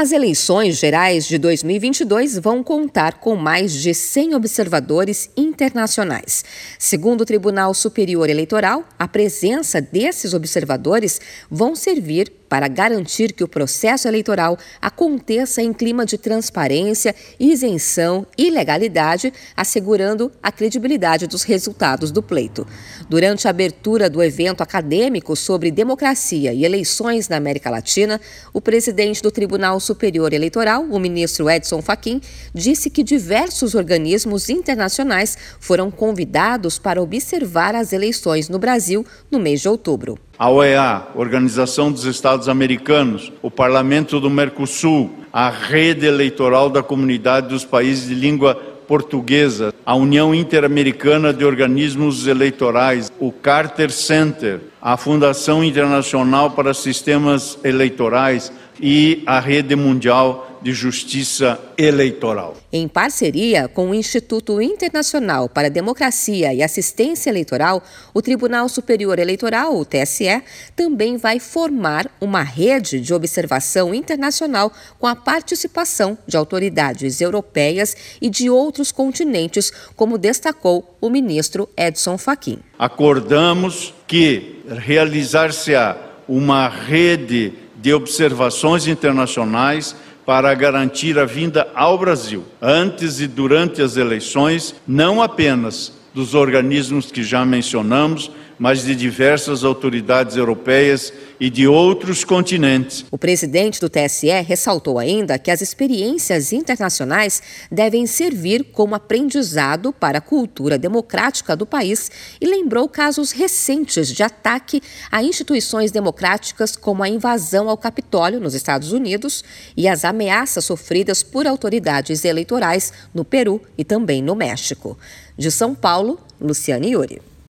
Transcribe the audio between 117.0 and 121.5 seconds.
a invasão ao Capitólio nos Estados Unidos e as ameaças sofridas por